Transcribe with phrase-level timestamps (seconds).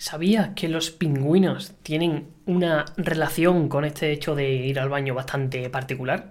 [0.00, 5.68] ¿Sabías que los pingüinos tienen una relación con este hecho de ir al baño bastante
[5.68, 6.30] particular?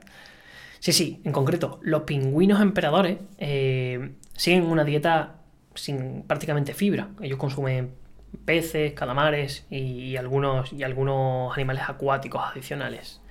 [0.80, 5.36] Sí, sí, en concreto, los pingüinos emperadores eh, siguen una dieta
[5.76, 7.10] sin prácticamente fibra.
[7.22, 7.92] Ellos consumen
[8.44, 13.22] peces, calamares y, algunos, y algunos animales acuáticos adicionales.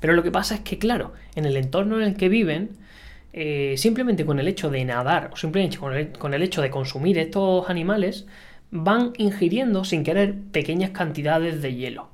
[0.00, 2.76] Pero lo que pasa es que, claro, en el entorno en el que viven,
[3.32, 7.70] eh, simplemente con el hecho de nadar o simplemente con el hecho de consumir estos
[7.70, 8.26] animales,
[8.70, 12.10] van ingiriendo sin querer pequeñas cantidades de hielo.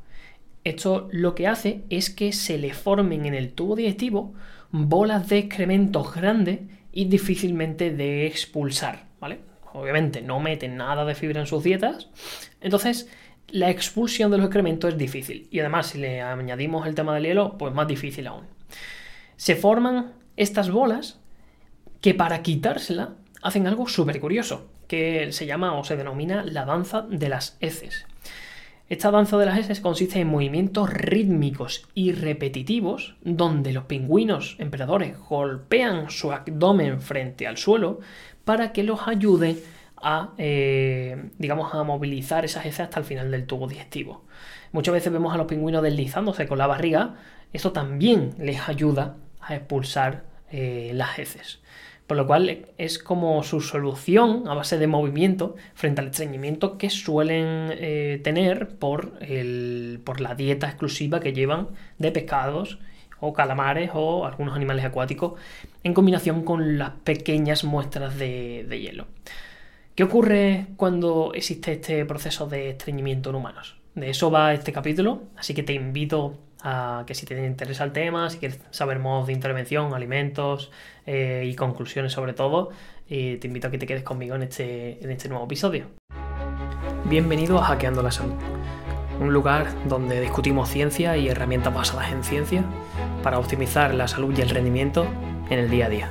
[0.63, 4.35] Esto lo que hace es que se le formen en el tubo digestivo
[4.71, 6.61] bolas de excrementos grandes
[6.93, 9.41] y difícilmente de expulsar, ¿vale?
[9.73, 12.09] Obviamente no meten nada de fibra en sus dietas,
[12.61, 13.09] entonces
[13.49, 17.25] la expulsión de los excrementos es difícil y además si le añadimos el tema del
[17.25, 18.47] hielo, pues más difícil aún.
[19.37, 21.21] Se forman estas bolas
[22.01, 27.03] que para quitársela hacen algo súper curioso que se llama o se denomina la danza
[27.03, 28.07] de las heces.
[28.89, 35.19] Esta danza de las heces consiste en movimientos rítmicos y repetitivos donde los pingüinos emperadores
[35.19, 38.01] golpean su abdomen frente al suelo
[38.45, 39.57] para que los ayude
[39.97, 44.27] a, eh, digamos, a movilizar esas heces hasta el final del tubo digestivo.
[44.73, 47.15] Muchas veces vemos a los pingüinos deslizándose con la barriga,
[47.55, 51.61] esto también les ayuda a expulsar eh, las heces.
[52.15, 56.89] Por lo cual es como su solución a base de movimiento frente al estreñimiento que
[56.89, 59.19] suelen eh, tener por,
[60.05, 62.79] por la dieta exclusiva que llevan de pescados
[63.19, 65.33] o calamares o algunos animales acuáticos
[65.83, 69.09] en combinación con las pequeñas muestras de, de hielo.
[69.97, 73.75] ¿Qué ocurre cuando existe este proceso de estreñimiento en humanos?
[73.97, 76.39] De eso va este capítulo, así que te invito
[77.07, 80.71] que si te interesa el tema, si quieres saber modos de intervención, alimentos
[81.05, 82.71] eh, y conclusiones sobre todo,
[83.07, 85.87] te invito a que te quedes conmigo en este, en este nuevo episodio.
[87.05, 88.35] Bienvenido a Hackeando la Salud,
[89.21, 92.65] un lugar donde discutimos ciencia y herramientas basadas en ciencia
[93.23, 95.07] para optimizar la salud y el rendimiento
[95.51, 96.09] en el día a día.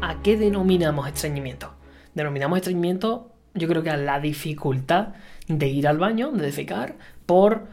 [0.00, 1.74] ¿A qué denominamos estreñimiento?
[2.14, 5.08] Denominamos estreñimiento yo creo que a la dificultad
[5.48, 6.94] de ir al baño, de defecar,
[7.26, 7.66] por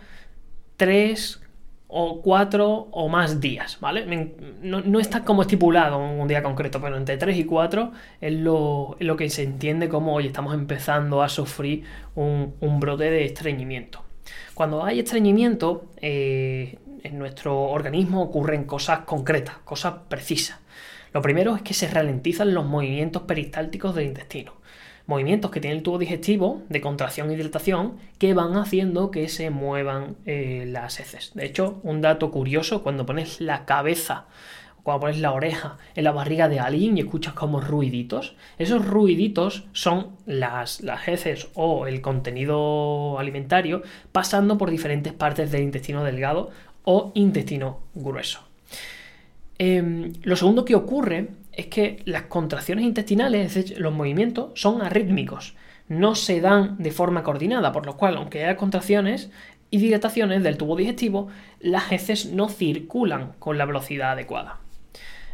[0.78, 1.42] tres
[1.90, 4.06] o cuatro o más días, ¿vale?
[4.62, 9.30] No, está como estipulado un día concreto, pero entre tres y cuatro es lo, que
[9.30, 11.84] se entiende como, oye, estamos empezando a sufrir
[12.16, 14.04] un, brote de estreñimiento.
[14.54, 20.60] Cuando hay estreñimiento, eh, en nuestro organismo ocurren cosas concretas, cosas precisas.
[21.14, 24.57] Lo primero es que se ralentizan los movimientos peristálticos del intestino
[25.08, 29.50] movimientos que tiene el tubo digestivo de contracción y dilatación que van haciendo que se
[29.50, 31.32] muevan eh, las heces.
[31.34, 34.28] De hecho, un dato curioso, cuando pones la cabeza
[34.88, 39.66] cuando pones la oreja en la barriga de alguien y escuchas como ruiditos, esos ruiditos
[39.74, 43.82] son las, las heces o el contenido alimentario
[44.14, 46.52] pasando por diferentes partes del intestino delgado
[46.86, 48.48] o intestino grueso.
[49.60, 55.56] Em, lo segundo que ocurre es que las contracciones intestinales, los movimientos, son arrítmicos,
[55.90, 59.32] no se dan de forma coordinada, por lo cual, aunque haya contracciones
[59.72, 61.30] y dilataciones del tubo digestivo,
[61.60, 64.60] las heces no circulan con la velocidad adecuada.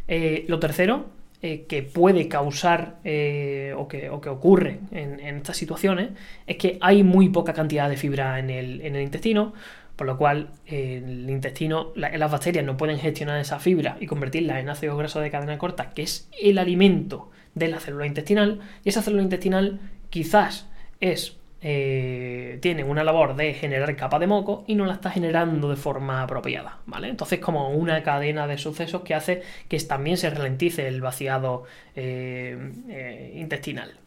[0.07, 1.07] Eh, lo tercero,
[1.41, 6.11] eh, que puede causar eh, o, que, ocurre en, estas situaciones,
[6.47, 9.53] es que hay muy poca cantidad de fibra en el intestino,
[10.03, 14.67] por lo cual el intestino, las bacterias no pueden gestionar esa fibra y convertirla en
[14.67, 19.01] ácido graso de cadena corta, que es el alimento de la célula intestinal, y esa
[19.01, 20.67] célula intestinal quizás
[20.99, 25.69] es eh, tiene una labor de generar capa de moco y no la está generando
[25.69, 27.07] de forma apropiada, ¿vale?
[27.07, 31.63] Entonces como una cadena de sucesos que hace que también se ralentice el vaciado
[31.95, 34.02] eh, eh, intestinal.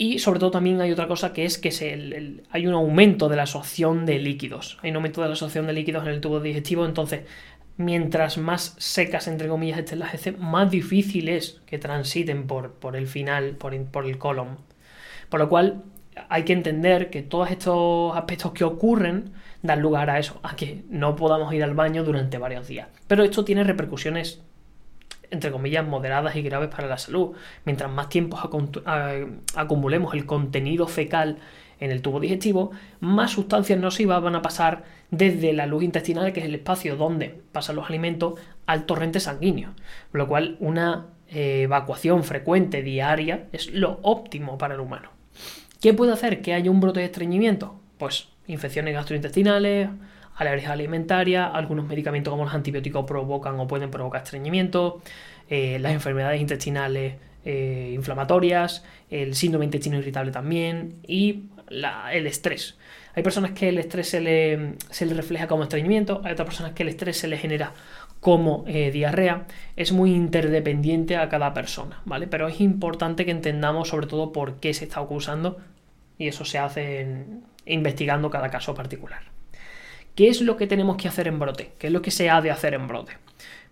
[0.00, 1.70] Y sobre todo también hay otra cosa que es que
[2.50, 4.78] hay un aumento de la absorción de líquidos.
[4.80, 7.22] Hay un aumento de la absorción de líquidos en el tubo digestivo, entonces
[7.76, 12.94] mientras más secas, entre comillas, estén las heces, más difícil es que transiten por, por
[12.94, 14.58] el final, por, por el colon.
[15.28, 15.82] Por lo cual
[16.28, 20.84] hay que entender que todos estos aspectos que ocurren dan lugar a eso, a que
[20.88, 22.88] no podamos ir al baño durante varios días.
[23.08, 24.42] Pero esto tiene repercusiones
[25.30, 27.36] entre comillas, moderadas y graves para la salud.
[27.64, 28.38] Mientras más tiempo
[29.54, 31.38] acumulemos el contenido fecal
[31.80, 36.40] en el tubo digestivo, más sustancias nocivas van a pasar desde la luz intestinal, que
[36.40, 38.34] es el espacio donde pasan los alimentos,
[38.66, 39.70] al torrente sanguíneo.
[40.12, 45.10] Lo cual, una eh, evacuación frecuente diaria es lo óptimo para el humano.
[45.80, 47.80] ¿Qué puede hacer que haya un brote de estreñimiento?
[47.98, 49.88] Pues infecciones gastrointestinales,
[50.38, 55.02] alergias alimentarias, algunos medicamentos como los antibióticos provocan o pueden provocar estreñimiento,
[55.48, 57.14] eh, las enfermedades intestinales
[57.44, 61.44] eh, inflamatorias, el síndrome intestino irritable también y
[62.12, 62.76] el estrés.
[63.14, 66.72] Hay personas que el estrés se le, se le, refleja como estreñimiento, hay otras personas
[66.72, 67.72] que el estrés se le genera
[68.20, 69.46] como eh, diarrea.
[69.76, 72.26] Es muy interdependiente a cada persona, ¿vale?
[72.26, 75.58] Pero es importante que entendamos sobre todo por qué se está acusando
[76.18, 77.24] y eso se hace
[77.66, 79.37] investigando cada caso particular.
[80.18, 81.70] ¿Qué es lo que tenemos que hacer en brote?
[81.78, 83.12] ¿Qué es lo que se ha de hacer en brote?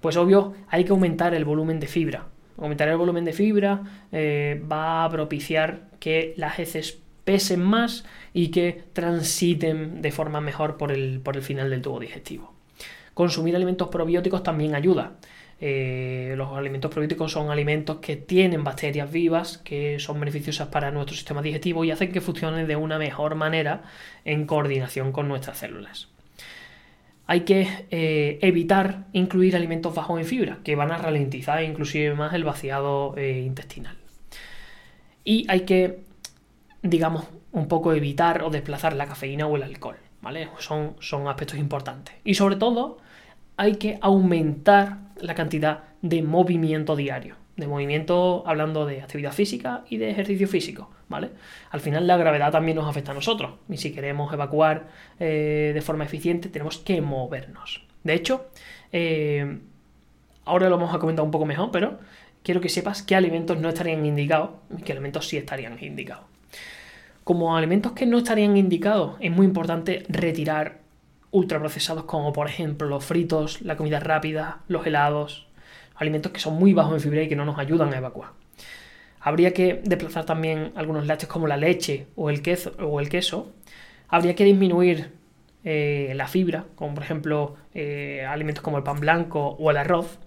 [0.00, 2.28] Pues obvio, hay que aumentar el volumen de fibra.
[2.56, 8.52] Aumentar el volumen de fibra eh, va a propiciar que las heces pesen más y
[8.52, 12.54] que transiten de forma mejor por el, por el final del tubo digestivo.
[13.12, 15.16] Consumir alimentos probióticos también ayuda.
[15.60, 21.16] Eh, los alimentos probióticos son alimentos que tienen bacterias vivas que son beneficiosas para nuestro
[21.16, 23.82] sistema digestivo y hacen que funcione de una mejor manera
[24.24, 26.14] en coordinación con nuestras células.
[27.26, 32.34] Hay que eh, evitar incluir alimentos bajos en fibra, que van a ralentizar inclusive más
[32.34, 33.96] el vaciado eh, intestinal.
[35.24, 36.06] Y hay que
[36.82, 40.48] digamos, un poco evitar o desplazar la cafeína o el alcohol, ¿vale?
[40.58, 42.14] Son, son aspectos importantes.
[42.24, 42.98] Y sobre todo,
[43.56, 47.36] hay que aumentar la cantidad de movimiento diario.
[47.56, 51.30] De movimiento hablando de actividad física y de ejercicio físico, ¿vale?
[51.70, 53.54] Al final la gravedad también nos afecta a nosotros.
[53.68, 54.88] Y si queremos evacuar
[55.18, 57.86] eh, de forma eficiente, tenemos que movernos.
[58.04, 58.46] De hecho,
[58.92, 59.58] eh,
[60.44, 61.98] ahora lo vamos a comentar un poco mejor, pero
[62.42, 66.24] quiero que sepas qué alimentos no estarían indicados y qué alimentos sí estarían indicados.
[67.24, 70.78] Como alimentos que no estarían indicados, es muy importante retirar
[71.32, 75.48] ultraprocesados como por ejemplo los fritos, la comida rápida, los helados,
[75.96, 78.30] alimentos que son muy bajos en fibra y que no nos ayudan a evacuar.
[79.26, 82.74] Habría que desplazar también algunos lácteos como la leche o el queso.
[82.78, 83.52] O el queso.
[84.06, 85.10] Habría que disminuir
[85.64, 90.20] eh, la fibra, como por ejemplo eh, alimentos como el pan blanco o el arroz.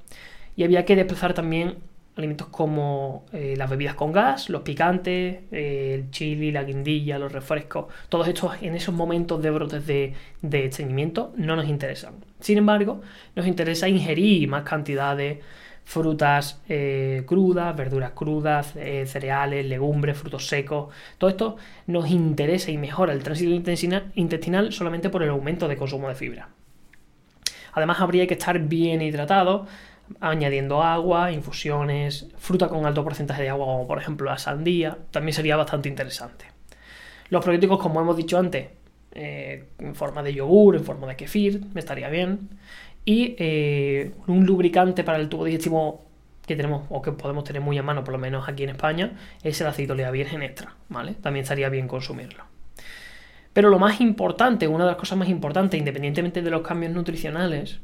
[0.58, 1.78] Y había que desplazar también
[2.18, 7.86] alimentos como eh, las bebidas con gas, los picantes, el chili, la guindilla, los refrescos,
[8.10, 12.16] todos estos en esos momentos de brotes de, estreñimiento no nos interesan.
[12.42, 13.00] Sin embargo,
[13.34, 15.40] nos interesa ingerir más cantidad de
[15.90, 18.74] frutas eh, crudas, verduras crudas,
[19.06, 20.94] cereales, legumbres, frutos secos.
[21.18, 21.58] Todo esto
[21.88, 23.52] nos interesa y mejora el tránsito
[24.14, 26.50] intestinal solamente por el aumento de consumo de fibra.
[27.74, 29.66] Además, habría que estar bien hidratado,
[30.20, 35.34] añadiendo agua, infusiones, fruta con alto porcentaje de agua, como por ejemplo la sandía, también
[35.34, 36.46] sería bastante interesante.
[37.30, 38.68] Los probióticos, como hemos dicho antes,
[39.12, 42.50] eh, en forma de yogur, en forma de kefir, estaría bien.
[43.06, 46.06] Y eh, un lubricante para el tubo digestivo
[46.46, 49.14] que tenemos o que podemos tener muy a mano, por lo menos aquí en España,
[49.44, 51.14] es el oliva virgen extra, ¿vale?
[51.14, 52.44] También estaría bien consumirlo.
[53.54, 57.80] Pero lo más importante, una de las cosas más importantes, independientemente de los cambios nutricionales,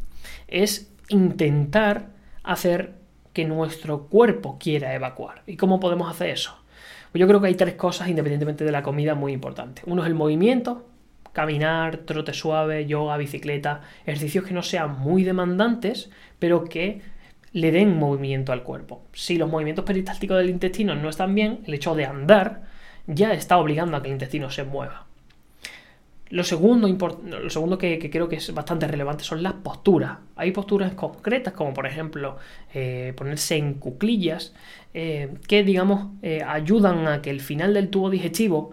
[0.48, 2.08] es intentar
[2.44, 2.94] hacer
[3.34, 5.44] que nuestro cuerpo quiera evacuar.
[5.46, 6.58] ¿Y cómo podemos hacer eso?
[7.12, 9.84] Pues yo creo que hay tres cosas, independientemente de la comida, muy importantes.
[9.88, 10.88] Uno es el movimiento,
[11.36, 16.10] caminar, trote suave, yoga, bicicleta, ejercicios que no sean muy demandantes,
[16.40, 17.02] pero que
[17.52, 19.04] le den movimiento al cuerpo.
[19.12, 22.64] Si los movimientos peristálticos del intestino no están bien, el hecho de andar
[23.06, 25.08] ya está obligando a que el intestino se mueva.
[26.30, 30.18] Lo segundo, lo segundo que, creo que es bastante relevante son las posturas.
[30.38, 32.38] Hay posturas concretas, como por ejemplo
[32.74, 34.54] eh, ponerse en cuclillas,
[34.94, 38.72] eh, que digamos eh, ayudan a que el final del tubo digestivo,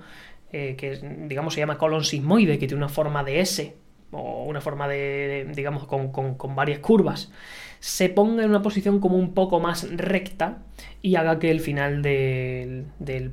[0.52, 3.74] que digamos se llama colon sismoide, que tiene una forma de S,
[4.12, 7.32] o una forma de, digamos, con, varias curvas,
[7.80, 10.58] se ponga en una posición como un poco más recta
[11.00, 13.32] y haga que el final del, del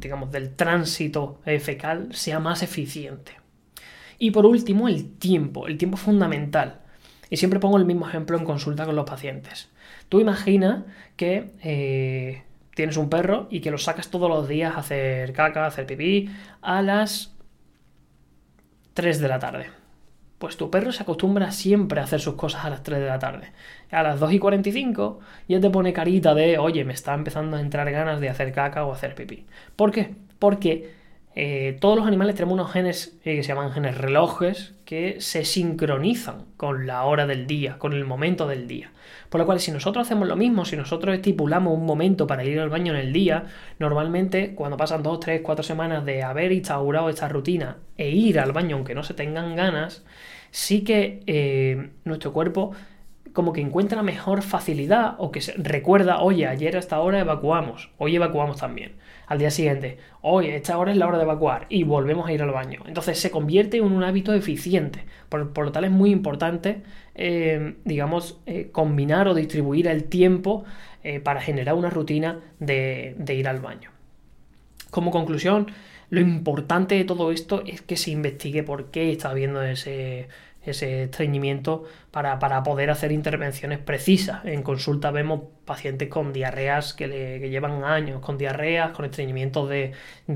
[0.00, 3.32] digamos, del tránsito fecal sea más eficiente.
[4.18, 6.80] Y por último, el tiempo, el tiempo fundamental.
[7.30, 9.70] Y siempre pongo el mismo ejemplo en consulta con los pacientes.
[10.08, 10.84] Tú imagina
[11.16, 12.42] que eh,
[12.80, 15.84] tienes un perro y que lo sacas todos los días a hacer caca, a hacer
[15.84, 16.30] pipí,
[16.62, 17.36] a las
[18.94, 19.66] 3 de la tarde.
[20.38, 23.18] Pues tu perro se acostumbra siempre a hacer sus cosas a las 3 de la
[23.18, 23.52] tarde.
[23.90, 27.60] A las 2 y 45 ya te pone carita de, oye, me está empezando a
[27.60, 29.44] entrar ganas de hacer caca o hacer pipí.
[29.76, 30.14] ¿Por qué?
[30.38, 30.94] Porque
[31.36, 35.44] eh, todos los animales tenemos unos genes eh, que se llaman genes relojes que se
[35.44, 38.90] sincronizan con la hora del día, con el momento del día.
[39.28, 42.58] Por lo cual, si nosotros hacemos lo mismo, si nosotros estipulamos un momento para ir
[42.58, 43.44] al baño en el día,
[43.78, 48.50] normalmente cuando pasan 2, 3, 4 semanas de haber instaurado esta rutina e ir al
[48.50, 50.04] baño aunque no se tengan ganas,
[50.50, 52.72] sí que eh, nuestro cuerpo
[53.32, 58.16] como que encuentra mejor facilidad o que recuerda, oye, ayer a esta hora evacuamos, hoy
[58.16, 58.94] evacuamos también
[59.30, 62.42] al día siguiente, hoy, esta hora es la hora de evacuar y volvemos a ir
[62.42, 62.82] al baño.
[62.84, 65.04] Entonces se convierte en un hábito eficiente.
[65.28, 66.82] Por, lo tal es muy importante,
[67.14, 70.64] eh, digamos, eh, combinar o distribuir el tiempo
[71.04, 73.92] eh, para generar una rutina de, de ir al baño.
[74.90, 75.68] Como conclusión,
[76.08, 80.26] lo importante de todo esto es que se investigue por qué está habiendo ese,
[80.62, 84.44] ese estreñimiento para, poder hacer intervenciones precisas.
[84.44, 89.94] En consulta vemos pacientes con diarreas que, le, llevan años, con diarreas, con estreñimientos de,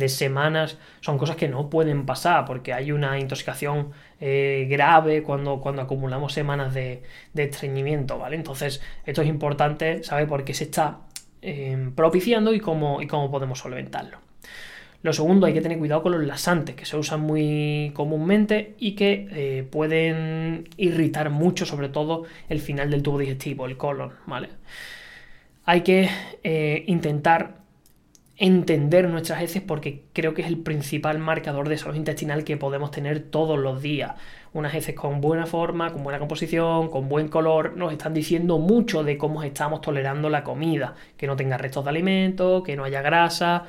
[0.09, 0.79] semanas.
[1.01, 6.33] Son cosas que no pueden pasar porque hay una intoxicación eh, grave cuando, cuando acumulamos
[6.33, 7.03] semanas de,
[7.35, 8.37] estreñimiento, ¿vale?
[8.37, 11.01] Entonces, esto es importante saber por qué se está
[11.43, 14.19] eh, propiciando y cómo, y cómo podemos solventarlo.
[15.05, 18.93] Lo segundo, hay que tener cuidado con los lasantes, que se usan muy comúnmente y
[18.93, 24.49] que eh, pueden irritar mucho, sobre todo el final del tubo digestivo, el colon, ¿vale?
[25.67, 26.09] Hay que
[26.43, 27.57] eh, intentar
[28.39, 32.91] entender nuestras heces porque creo que es el principal marcador de salud intestinal que podemos
[32.91, 34.15] tener todos los días.
[34.55, 39.05] Unas heces con buena forma, con buena composición, con buen color, nos están diciendo mucho
[39.05, 43.03] de cómo estamos tolerando la comida, que no tenga restos de alimentos, que no haya
[43.03, 43.67] grasa,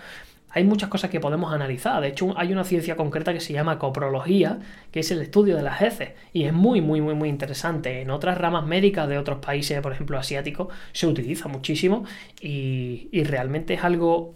[0.49, 2.01] hay muchas cosas que podemos analizar.
[2.01, 4.59] De hecho, hay una ciencia concreta que se llama coprología,
[4.89, 6.11] que es el estudio de las heces.
[6.31, 8.01] Y es muy, muy, muy, muy interesante.
[8.01, 12.05] En otras ramas médicas de otros países, por ejemplo asiáticos, se utiliza muchísimo
[12.39, 14.33] y, realmente es algo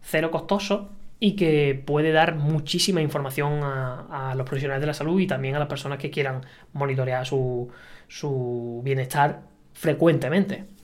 [0.00, 5.26] cero costoso y que puede dar muchísima información a, los profesionales de la salud y
[5.26, 7.68] también a las personas que quieran monitorear su,
[8.06, 9.42] su bienestar
[9.74, 10.77] frecuentemente.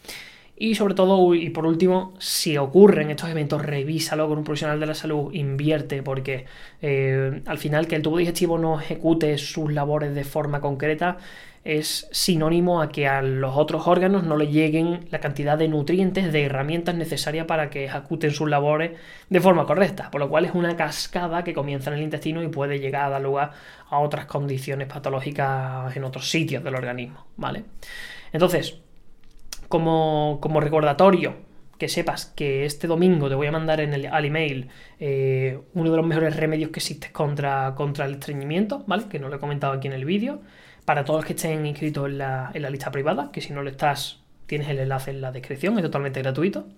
[0.57, 4.87] Y sobre todo, y por último, si ocurren estos eventos, revísalo con un profesional de
[4.87, 6.47] la salud, invierte, porque
[6.81, 11.19] eh, al final que el tubo digestivo no ejecute sus labores de forma concreta
[11.65, 16.31] es sinónimo a que a los otros órganos no le lleguen la cantidad de nutrientes,
[16.31, 18.93] de herramientas necesarias para que ejecuten sus labores
[19.31, 22.49] de forma correcta, por lo cual es una cascada que comienza en el intestino y
[22.49, 23.53] puede llegar a dar lugar
[23.89, 27.65] a otras condiciones patológicas en otros sitios del organismo, ¿vale?
[28.33, 28.79] Entonces,
[29.81, 31.35] como, recordatorio,
[31.79, 34.69] que sepas que este domingo te voy a mandar en el, al email
[35.01, 39.07] eh, uno de los mejores remedios que existe contra, contra el estreñimiento, ¿vale?
[39.09, 40.43] Que no lo he comentado aquí en el vídeo.
[40.85, 44.21] Para todos los que estén inscritos en la, lista privada, que si no lo estás,
[44.47, 46.69] tienes el enlace en la descripción, es totalmente gratuito.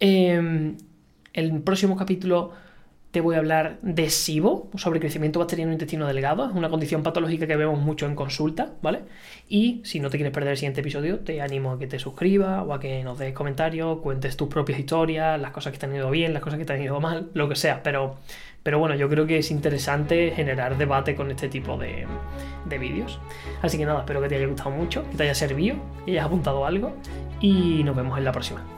[0.00, 0.74] Eh,
[1.34, 2.52] el próximo capítulo
[3.14, 6.46] te voy a hablar de SIBO, sobre crecimiento bacteriano intestino delgado.
[6.46, 9.02] Es una condición patológica que vemos mucho en consulta, ¿vale?
[9.48, 12.64] Y si no te quieres perder el siguiente episodio, te animo a que te suscribas
[12.66, 15.94] o a que nos des comentarios, cuentes tus propias historias, las cosas que te han
[15.94, 17.84] ido bien, las cosas que te han ido mal, lo que sea.
[17.84, 18.16] Pero,
[18.64, 22.08] pero bueno, yo creo que es interesante generar debate con este tipo de,
[22.64, 23.20] de vídeos.
[23.62, 26.26] Así que nada, espero que te haya gustado mucho, que te haya servido, que hayas
[26.26, 26.96] apuntado algo
[27.40, 28.73] y nos vemos en la próxima.